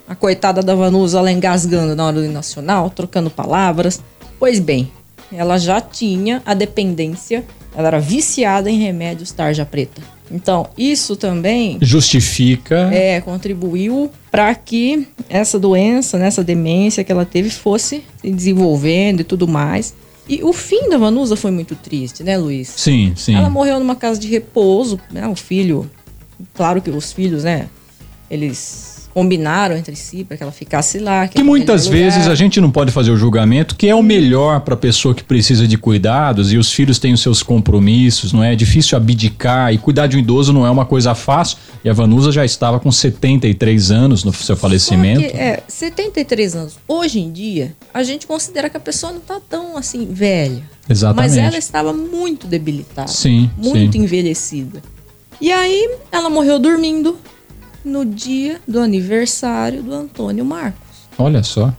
A 0.09 0.13
coitada 0.13 0.61
da 0.61 0.75
Vanusa, 0.75 1.19
ela 1.19 1.31
engasgando 1.31 1.95
na 1.95 2.05
hora 2.05 2.21
do 2.21 2.27
nacional, 2.27 2.89
trocando 2.89 3.29
palavras. 3.29 4.03
Pois 4.37 4.59
bem, 4.59 4.91
ela 5.31 5.57
já 5.57 5.79
tinha 5.79 6.41
a 6.45 6.53
dependência, 6.53 7.45
ela 7.77 7.89
era 7.89 7.99
viciada 7.99 8.71
em 8.71 8.79
remédios 8.79 9.31
tarja 9.31 9.63
preta. 9.63 10.01
Então, 10.31 10.67
isso 10.75 11.15
também 11.15 11.77
Justifica. 11.79 12.89
é, 12.91 13.21
contribuiu 13.21 14.11
para 14.31 14.53
que 14.55 15.07
essa 15.29 15.59
doença, 15.59 16.17
né, 16.17 16.25
essa 16.25 16.43
demência 16.43 17.03
que 17.03 17.11
ela 17.11 17.23
teve 17.23 17.51
fosse 17.51 18.03
se 18.19 18.31
desenvolvendo 18.31 19.21
e 19.21 19.23
tudo 19.23 19.47
mais. 19.47 19.93
E 20.27 20.43
o 20.43 20.51
fim 20.51 20.89
da 20.89 20.97
Vanusa 20.97 21.35
foi 21.35 21.51
muito 21.51 21.75
triste, 21.75 22.23
né, 22.23 22.35
Luiz? 22.35 22.67
Sim, 22.67 23.13
sim. 23.15 23.35
Ela 23.35 23.49
morreu 23.49 23.79
numa 23.79 23.95
casa 23.95 24.19
de 24.19 24.27
repouso, 24.27 24.99
né? 25.11 25.25
O 25.27 25.35
filho, 25.35 25.89
claro 26.55 26.81
que 26.81 26.89
os 26.89 27.13
filhos, 27.13 27.43
né? 27.43 27.69
Eles 28.29 28.96
combinaram 29.17 29.75
entre 29.75 29.95
si 29.95 30.23
para 30.23 30.37
que 30.37 30.43
ela 30.43 30.51
ficasse 30.51 30.99
lá. 30.99 31.27
Que 31.27 31.41
o 31.41 31.45
muitas 31.45 31.87
vezes 31.87 32.27
a 32.27 32.35
gente 32.35 32.61
não 32.61 32.69
pode 32.69 32.91
fazer 32.91 33.09
o 33.09 33.17
julgamento 33.17 33.75
que 33.75 33.87
é 33.87 33.95
o 33.95 34.03
melhor 34.03 34.59
para 34.59 34.75
a 34.75 34.77
pessoa 34.77 35.15
que 35.15 35.23
precisa 35.23 35.67
de 35.67 35.75
cuidados 35.75 36.53
e 36.53 36.57
os 36.57 36.71
filhos 36.71 36.99
têm 36.99 37.13
os 37.13 37.21
seus 37.21 37.41
compromissos, 37.41 38.31
não 38.31 38.43
é? 38.43 38.53
É 38.53 38.55
difícil 38.55 38.95
abdicar 38.95 39.73
e 39.73 39.79
cuidar 39.79 40.05
de 40.05 40.17
um 40.17 40.19
idoso 40.19 40.53
não 40.53 40.67
é 40.67 40.69
uma 40.69 40.85
coisa 40.85 41.15
fácil. 41.15 41.57
E 41.83 41.89
a 41.89 41.93
Vanusa 41.93 42.31
já 42.31 42.45
estava 42.45 42.79
com 42.79 42.91
73 42.91 43.89
anos 43.89 44.23
no 44.23 44.31
seu 44.31 44.55
falecimento. 44.55 45.21
Que, 45.21 45.35
é, 45.35 45.63
73 45.67 46.55
anos. 46.55 46.75
Hoje 46.87 47.19
em 47.19 47.31
dia, 47.31 47.73
a 47.91 48.03
gente 48.03 48.27
considera 48.27 48.69
que 48.69 48.77
a 48.77 48.79
pessoa 48.79 49.11
não 49.11 49.19
tá 49.19 49.41
tão 49.49 49.75
assim 49.77 50.05
velha. 50.05 50.61
Exatamente. 50.87 51.31
Mas 51.31 51.37
ela 51.37 51.57
estava 51.57 51.91
muito 51.91 52.45
debilitada. 52.45 53.07
Sim, 53.07 53.49
Muito 53.57 53.93
sim. 53.93 54.03
envelhecida. 54.03 54.79
E 55.41 55.51
aí, 55.51 55.89
ela 56.11 56.29
morreu 56.29 56.59
dormindo 56.59 57.17
no 57.87 58.05
dia 58.05 58.59
do 58.67 58.79
aniversário 58.79 59.81
do 59.81 59.93
Antônio 59.93 60.45
Marcos. 60.45 60.77
Olha 61.17 61.41
só. 61.41 61.73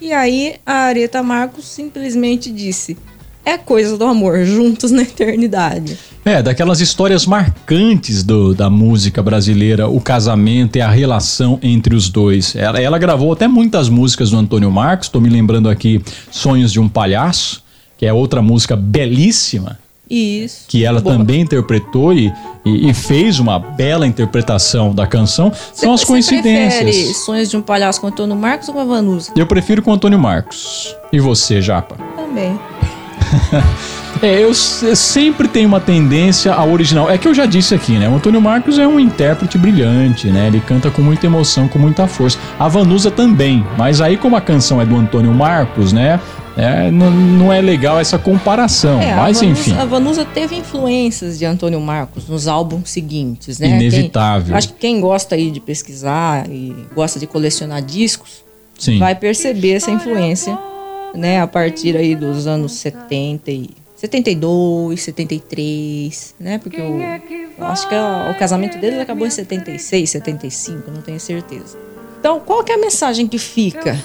E 0.00 0.12
aí, 0.12 0.56
a 0.66 0.72
Areta 0.86 1.22
Marcos 1.22 1.64
simplesmente 1.66 2.50
disse: 2.50 2.96
É 3.44 3.56
coisa 3.56 3.96
do 3.96 4.04
amor, 4.04 4.44
juntos 4.44 4.90
na 4.90 5.02
eternidade. 5.02 5.96
É, 6.24 6.40
daquelas 6.42 6.80
histórias 6.80 7.26
marcantes 7.26 8.22
do- 8.22 8.54
da 8.54 8.70
música 8.70 9.22
brasileira, 9.22 9.88
o 9.88 10.00
casamento 10.00 10.76
e 10.76 10.80
a 10.80 10.88
relação 10.90 11.58
entre 11.62 11.94
os 11.94 12.08
dois. 12.08 12.54
Ela, 12.56 12.80
ela 12.80 12.98
gravou 12.98 13.32
até 13.32 13.46
muitas 13.48 13.88
músicas 13.88 14.30
do 14.30 14.36
Antônio 14.36 14.70
Marcos, 14.70 15.08
tô 15.08 15.20
me 15.20 15.28
lembrando 15.28 15.68
aqui 15.68 16.00
Sonhos 16.30 16.72
de 16.72 16.78
um 16.80 16.88
Palhaço, 16.88 17.62
que 17.98 18.06
é 18.06 18.12
outra 18.12 18.40
música 18.42 18.74
belíssima, 18.76 19.78
Isso. 20.14 20.64
que 20.68 20.84
ela 20.84 21.00
Boa. 21.00 21.16
também 21.16 21.40
interpretou 21.40 22.12
e, 22.12 22.32
e- 22.64 22.90
e 22.90 22.94
fez 22.94 23.38
uma 23.38 23.58
bela 23.58 24.06
interpretação 24.06 24.94
da 24.94 25.06
canção. 25.06 25.50
São 25.72 25.92
as 25.94 26.00
Você 26.02 26.12
prefere 26.12 26.42
coincidências. 26.42 27.16
Sonhos 27.24 27.48
de 27.50 27.56
um 27.56 27.62
Palhaço 27.62 28.00
com 28.00 28.08
Antônio 28.08 28.36
Marcos 28.36 28.68
ou 28.68 28.74
com 28.74 28.80
a 28.80 28.84
Vanusa? 28.84 29.32
Eu 29.36 29.46
prefiro 29.46 29.80
com 29.82 29.90
o 29.90 29.94
Antônio 29.94 30.18
Marcos. 30.18 30.94
E 31.12 31.18
você, 31.18 31.60
Japa? 31.62 31.96
Também. 32.16 32.58
É, 34.20 34.36
eu, 34.40 34.48
eu 34.50 34.54
sempre 34.94 35.48
tenho 35.48 35.66
uma 35.66 35.80
tendência 35.80 36.52
ao 36.54 36.70
original. 36.70 37.10
É 37.10 37.18
que 37.18 37.26
eu 37.26 37.34
já 37.34 37.44
disse 37.44 37.74
aqui, 37.74 37.92
né? 37.98 38.08
O 38.08 38.14
Antônio 38.14 38.40
Marcos 38.40 38.78
é 38.78 38.86
um 38.86 39.00
intérprete 39.00 39.58
brilhante, 39.58 40.28
né? 40.28 40.46
Ele 40.46 40.60
canta 40.60 40.92
com 40.92 41.02
muita 41.02 41.26
emoção, 41.26 41.66
com 41.66 41.76
muita 41.76 42.06
força. 42.06 42.38
A 42.56 42.68
Vanusa 42.68 43.10
também, 43.10 43.66
mas 43.76 44.00
aí 44.00 44.16
como 44.16 44.36
a 44.36 44.40
canção 44.40 44.80
é 44.80 44.86
do 44.86 44.94
Antônio 44.94 45.32
Marcos, 45.34 45.92
né? 45.92 46.20
É, 46.56 46.90
não, 46.90 47.10
não 47.10 47.52
é 47.52 47.60
legal 47.62 47.98
essa 47.98 48.18
comparação, 48.18 49.00
É, 49.00 49.14
mas 49.14 49.38
a 49.38 49.40
Vanusa, 49.40 49.44
enfim. 49.46 49.72
A 49.78 49.84
Vanusa 49.86 50.24
teve 50.24 50.54
influências 50.56 51.38
de 51.38 51.44
Antônio 51.46 51.80
Marcos 51.80 52.28
nos 52.28 52.46
álbuns 52.46 52.90
seguintes, 52.90 53.58
né? 53.58 53.68
Inevitável. 53.68 54.48
Quem- 54.48 54.56
acho 54.56 54.68
que 54.68 54.74
quem 54.74 55.00
gosta 55.00 55.34
aí 55.34 55.50
de 55.50 55.60
pesquisar 55.60 56.46
e 56.50 56.74
gosta 56.94 57.18
de 57.18 57.26
colecionar 57.26 57.80
discos, 57.80 58.44
Sim. 58.78 58.98
vai 58.98 59.14
perceber 59.14 59.72
essa 59.74 59.90
influência, 59.90 60.58
né? 61.14 61.40
A 61.40 61.46
partir 61.46 61.96
aí 61.96 62.14
dos 62.14 62.46
anos 62.46 62.72
70 62.72 63.50
e 63.50 63.70
72, 63.96 65.00
73, 65.00 66.34
né? 66.38 66.58
Porque 66.58 66.80
o, 66.80 67.00
eu 67.00 67.66
acho 67.66 67.88
que 67.88 67.94
o 67.94 68.34
casamento 68.38 68.78
deles 68.78 68.98
acabou 69.00 69.26
em 69.26 69.30
76, 69.30 70.10
75, 70.10 70.90
não 70.90 71.00
tenho 71.00 71.18
certeza. 71.20 71.78
Então, 72.20 72.40
qual 72.40 72.62
que 72.62 72.72
é 72.72 72.74
a 72.74 72.78
mensagem 72.78 73.26
que 73.26 73.38
fica? 73.38 73.98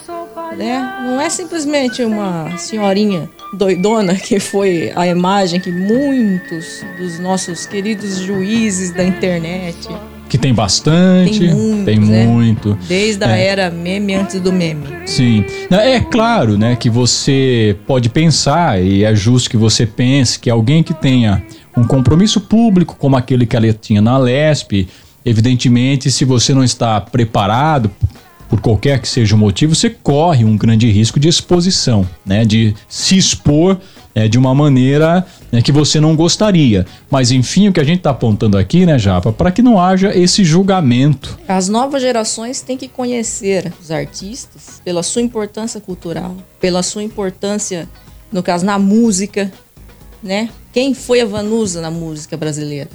Né? 0.56 1.02
Não 1.06 1.20
é 1.22 1.30
simplesmente 1.30 2.04
uma 2.04 2.58
senhorinha 2.58 3.30
doidona 3.54 4.16
que 4.16 4.40
foi 4.40 4.92
a 4.96 5.08
imagem 5.08 5.60
que 5.60 5.72
muitos 5.72 6.84
dos 6.98 7.20
nossos 7.20 7.66
queridos 7.66 8.18
juízes 8.20 8.92
da 8.92 9.04
internet, 9.04 9.88
Que 10.30 10.38
tem 10.38 10.54
bastante, 10.54 11.40
Tem 11.40 11.54
muitos, 11.54 11.86
tem 11.86 12.00
né? 12.02 12.26
muito. 12.26 12.78
desde 12.88 13.24
a 13.24 13.38
É. 13.38 13.46
era 13.48 13.70
meme 13.70 14.14
antes 14.14 14.42
do 14.42 14.52
meme. 14.52 14.84
Sim. 15.06 15.46
É 15.72 16.02
claro, 16.02 16.58
né, 16.58 16.76
que 16.76 16.90
você 16.90 17.78
pode 17.88 18.10
pensar, 18.10 18.82
e 18.84 19.06
é 19.06 19.16
justo 19.16 19.50
que 19.50 19.56
você 19.56 19.86
pense, 19.86 20.38
que 20.38 20.50
alguém 20.50 20.84
que 20.84 20.94
tenha 20.94 21.42
um 21.78 21.86
compromisso 21.86 22.42
público, 22.42 22.96
como 23.00 23.16
aquele 23.16 23.46
que 23.46 23.56
ela 23.56 23.72
tinha 23.72 24.02
na 24.02 24.18
Lesp, 24.18 24.86
evidentemente, 25.26 26.12
se 26.12 26.26
você 26.26 26.54
não 26.54 26.64
está 26.64 27.00
preparado, 27.00 27.90
por 28.50 28.62
qualquer 28.62 29.00
que 29.00 29.08
seja 29.08 29.36
o 29.36 29.38
motivo, 29.38 29.76
você 29.76 29.90
corre 29.90 30.46
um 30.46 30.58
grande 30.58 30.90
risco 30.90 31.20
de 31.20 31.28
exposição, 31.28 32.08
né, 32.26 32.46
de 32.46 32.74
se 32.88 33.18
expor 33.18 33.78
é, 34.16 34.28
de 34.28 34.38
uma 34.38 34.56
maneira 34.56 35.26
né, 35.52 35.62
que 35.62 35.72
você 35.72 36.00
não 36.00 36.16
gostaria. 36.16 36.86
Mas 37.10 37.32
enfim, 37.32 37.68
o 37.68 37.74
que 37.74 37.80
a 37.80 37.84
gente 37.84 38.00
está 38.00 38.10
apontando 38.10 38.58
aqui, 38.58 38.86
né, 38.86 38.98
Japa, 38.98 39.32
para 39.32 39.52
que 39.52 39.62
não 39.62 39.80
haja 39.80 40.16
esse 40.18 40.44
julgamento. 40.44 41.38
As 41.48 41.70
novas 41.70 42.02
gerações 42.02 42.62
têm 42.62 42.78
que 42.78 42.88
conhecer 42.88 43.72
os 43.80 43.92
artistas 43.92 44.82
pela 44.84 45.04
sua 45.04 45.22
importância 45.22 45.80
cultural, 45.80 46.36
pela 46.60 46.82
sua 46.82 47.04
importância, 47.04 47.88
no 48.32 48.42
caso, 48.42 48.66
na 48.66 48.80
música, 48.80 49.52
né? 50.24 50.50
Quem 50.74 50.94
foi 50.94 51.22
a 51.22 51.26
Vanusa 51.26 51.80
na 51.82 51.92
música 51.92 52.36
brasileira? 52.36 52.90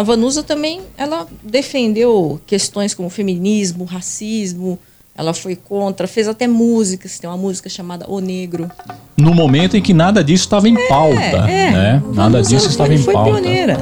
A 0.00 0.02
Vanusa 0.02 0.42
também, 0.42 0.80
ela 0.96 1.26
defendeu 1.42 2.40
questões 2.46 2.94
como 2.94 3.10
feminismo, 3.10 3.84
racismo, 3.84 4.78
ela 5.14 5.34
foi 5.34 5.54
contra, 5.54 6.06
fez 6.06 6.26
até 6.26 6.46
músicas, 6.46 7.18
tem 7.18 7.28
uma 7.28 7.36
música 7.36 7.68
chamada 7.68 8.06
O 8.08 8.18
Negro. 8.18 8.70
no 9.14 9.34
momento 9.34 9.76
em 9.76 9.82
que 9.82 9.92
nada 9.92 10.24
disso 10.24 10.44
estava 10.44 10.66
em 10.70 10.88
pauta, 10.88 11.20
é, 11.20 11.70
né? 11.70 12.02
a 12.02 12.14
Nada 12.14 12.30
Vanusa 12.30 12.48
disso 12.48 12.62
foi- 12.62 12.70
estava 12.70 12.94
em 12.94 12.96
foi 12.96 13.12
pauta. 13.12 13.30
pioneira. 13.30 13.76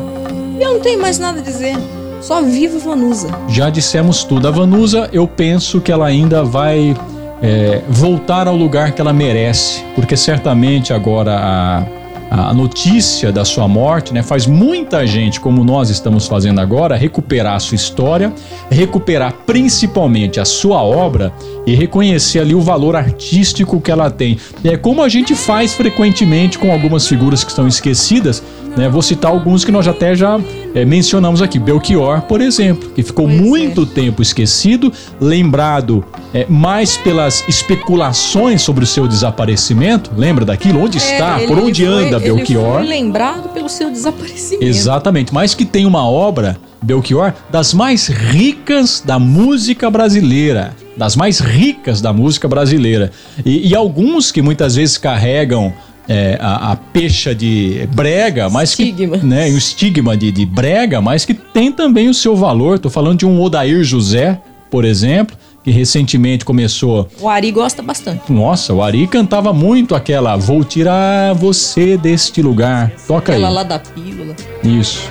E 0.59 0.61
eu 0.65 0.73
não 0.75 0.81
tenho 0.81 1.01
mais 1.01 1.21
nada 1.21 1.39
a 1.39 1.43
dizer. 1.43 1.77
Só 2.21 2.43
viva 2.43 2.81
Vanusa. 2.81 3.29
Já 3.49 3.71
dissemos 3.71 4.25
tudo. 4.25 4.49
A 4.49 4.51
Vanusa, 4.51 5.09
eu 5.13 5.29
penso 5.29 5.81
que 5.81 5.93
ela 5.93 6.07
ainda 6.09 6.43
vai 6.43 6.97
é, 7.41 7.81
voltar 7.89 8.49
ao 8.49 8.57
lugar 8.57 8.91
que 8.91 9.01
ela 9.01 9.13
merece, 9.13 9.85
porque 9.95 10.17
certamente 10.17 10.93
agora 10.93 11.39
a, 11.39 11.87
a 12.31 12.53
notícia 12.53 13.33
da 13.33 13.45
sua 13.45 13.67
morte, 13.67 14.13
né, 14.13 14.23
faz 14.23 14.47
muita 14.47 15.07
gente, 15.07 15.41
como 15.41 15.65
nós 15.65 15.89
estamos 15.91 16.27
fazendo 16.27 16.61
agora, 16.61 16.97
recuperar 16.97 17.55
a 17.55 17.61
sua 17.61 17.75
história, 17.77 18.33
recuperar 18.71 19.33
principalmente 19.47 20.39
a 20.39 20.45
sua 20.45 20.83
obra 20.83 21.33
e 21.67 21.75
reconhecer 21.75 22.41
ali 22.41 22.55
o 22.55 22.61
valor 22.61 22.97
artístico 22.97 23.81
que 23.81 23.91
ela 23.91 24.11
tem. 24.11 24.39
É 24.65 24.77
como 24.77 25.03
a 25.03 25.09
gente 25.09 25.35
faz 25.35 25.75
frequentemente 25.75 26.59
com 26.59 26.71
algumas 26.73 27.07
figuras 27.07 27.43
que 27.45 27.51
estão 27.51 27.67
esquecidas. 27.67 28.43
Né? 28.77 28.89
Vou 28.89 29.03
citar 29.03 29.31
alguns 29.31 29.65
que 29.65 29.73
nós 29.73 29.89
até 29.89 30.15
já 30.15 30.39
é, 30.75 30.85
mencionamos 30.85 31.43
aqui. 31.43 31.59
Belchior, 31.59 32.23
por 32.23 32.41
exemplo, 32.41 32.91
que 32.91 33.03
ficou 33.03 33.27
Pois 33.27 33.39
é. 33.39 33.43
muito 33.43 33.85
tempo 33.87 34.23
esquecido, 34.23 34.93
lembrado 35.21 36.05
é, 36.33 36.47
mais 36.49 36.97
pelas 36.97 37.43
especulações 37.49 38.63
sobre 38.63 38.85
o 38.85 38.87
seu 38.87 39.09
desaparecimento. 39.09 40.11
Lembra 40.17 40.45
daquilo? 40.45 40.81
Onde 40.83 40.99
está? 40.99 41.41
É, 41.41 41.47
por 41.47 41.59
ele 41.59 41.67
onde 41.67 41.85
foi- 41.87 41.95
anda 42.19 42.27
Ele 42.27 42.37
Belchior? 42.37 42.79
foi 42.79 42.87
lembrado 42.89 43.49
pelo 43.51 43.69
seu 43.69 43.91
desaparecimento. 43.91 44.65
Exatamente, 44.65 45.33
mas 45.33 45.55
que 45.55 45.65
tem 45.65 45.87
uma 45.87 46.09
obra, 46.09 46.59
Belchior, 46.83 47.33
das 47.51 47.75
mais 47.75 48.09
ricas 48.09 49.03
da 49.05 49.19
música 49.19 49.91
brasileira. 49.91 50.75
Das 50.97 51.17
mais 51.17 51.39
ricas 51.41 52.01
da 52.01 52.13
música 52.13 52.49
brasileira. 52.49 53.11
E, 53.45 53.69
e 53.69 53.75
alguns 53.75 54.33
que 54.33 54.43
muitas 54.43 54.75
vezes 54.75 54.99
carregam 54.99 55.73
é, 56.09 56.39
a, 56.41 56.73
a 56.73 56.77
pecha 56.77 57.35
de 57.35 57.87
brega, 57.95 58.49
mas 58.49 58.71
Estigma. 58.71 59.19
que. 59.19 59.27
Né, 59.27 59.49
o 59.49 59.59
estigma 59.59 60.17
de, 60.17 60.33
de 60.33 60.47
brega, 60.47 61.01
mas 61.01 61.25
que 61.25 61.35
tem 61.35 61.71
também 61.71 62.09
o 62.09 62.15
seu 62.15 62.35
valor. 62.35 62.79
Tô 62.79 62.89
falando 62.89 63.19
de 63.19 63.27
um 63.27 63.41
Odair 63.41 63.85
José, 63.85 64.41
por 64.71 64.85
exemplo, 64.85 65.37
que 65.69 65.71
recentemente 65.71 66.45
começou. 66.47 67.09
O 67.21 67.29
Ari 67.29 67.51
gosta 67.53 67.83
bastante. 67.83 68.33
Nossa, 68.33 68.73
o 68.73 68.83
Ari 68.83 69.07
cantava 69.07 69.53
muito 69.53 69.95
aquela 69.95 70.35
Vou 70.37 70.65
tirar 70.65 71.35
você 71.35 71.97
deste 71.97 72.41
lugar. 72.41 72.91
Toca 73.07 73.35
Ela 73.35 73.49
aí. 73.49 73.55
lá 73.55 73.63
da 73.63 73.79
pílula. 73.79 74.35
Isso. 74.65 75.11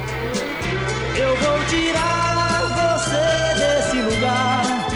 Eu 1.15 1.27
vou 1.35 1.59
tirar 1.69 2.97
você 2.99 3.59
desse 3.59 4.01
lugar. 4.15 4.87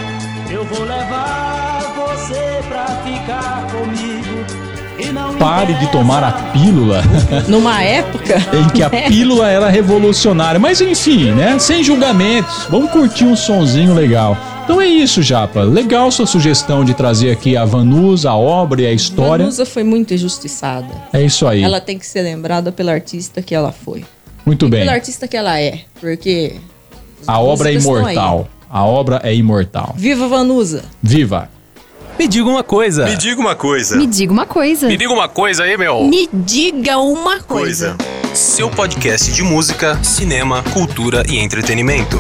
Eu 0.50 0.66
vou 0.66 0.84
levar 0.84 1.94
você 1.96 2.64
pra 2.68 2.86
ficar 3.06 3.68
comigo. 3.72 4.46
E 4.98 5.12
não 5.14 5.36
Pare 5.36 5.74
de 5.76 5.92
tomar 5.92 6.24
a 6.24 6.32
pílula. 6.52 7.04
Numa 7.48 7.84
época. 7.84 8.36
em 8.58 8.68
que 8.70 8.82
a 8.82 8.90
pílula 8.90 9.48
era 9.48 9.70
revolucionária. 9.70 10.60
Mas 10.60 10.82
enfim, 10.82 11.32
né? 11.32 11.60
Sem 11.60 11.84
julgamentos. 11.84 12.66
Vamos 12.68 12.90
curtir 12.90 13.26
um 13.26 13.36
sonzinho 13.36 13.94
legal. 13.94 14.36
Então 14.72 14.82
é 14.82 14.88
isso, 14.88 15.22
Japa. 15.22 15.64
Legal 15.64 16.10
sua 16.12 16.26
sugestão 16.26 16.86
de 16.86 16.94
trazer 16.94 17.30
aqui 17.30 17.58
a 17.58 17.66
Vanusa, 17.66 18.30
a 18.30 18.38
obra 18.38 18.84
e 18.84 18.88
a 18.88 18.94
história. 18.94 19.44
Vanusa 19.44 19.66
foi 19.66 19.84
muito 19.84 20.14
injustiçada. 20.14 20.88
É 21.12 21.22
isso 21.22 21.46
aí. 21.46 21.62
Ela 21.62 21.82
tem 21.82 22.00
que 22.00 22.08
ser 22.08 22.22
lembrada 22.22 22.72
pela 22.72 22.94
artista 22.94 23.42
que 23.42 23.54
ela 23.54 23.74
foi. 23.74 24.06
Muito 24.46 24.68
E 24.68 24.70
bem. 24.70 24.80
pela 24.80 24.94
artista 24.94 25.28
que 25.28 25.36
ela 25.36 25.60
é. 25.60 25.82
Porque. 26.00 26.56
A 27.28 27.38
obra 27.38 27.70
é 27.70 27.74
imortal. 27.74 28.48
A 28.70 28.86
obra 28.86 29.20
é 29.26 29.36
imortal. 29.36 29.94
Viva 29.98 30.30
Vanusa! 30.30 30.86
Viva! 31.04 31.50
Me 32.18 32.26
diga 32.26 32.48
uma 32.48 32.64
coisa. 32.64 33.04
Me 33.08 33.18
diga 33.18 33.42
uma 33.42 33.56
coisa. 33.56 33.98
Me 33.98 34.08
diga 34.08 34.32
uma 34.32 34.46
coisa. 34.46 34.88
Me 34.88 34.96
diga 34.96 35.12
uma 35.12 35.28
coisa 35.28 35.64
aí, 35.64 35.78
meu. 35.78 36.06
Me 36.06 36.30
diga 36.32 36.98
uma 36.98 37.42
coisa. 37.42 37.98
Seu 38.34 38.70
podcast 38.70 39.34
de 39.34 39.44
música, 39.44 40.02
cinema, 40.02 40.64
cultura 40.72 41.24
e 41.28 41.38
entretenimento. 41.40 42.18